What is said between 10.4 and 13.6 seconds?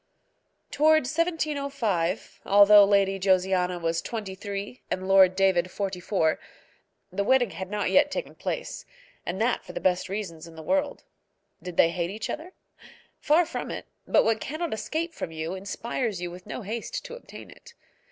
in the world. Did they hate each other? Far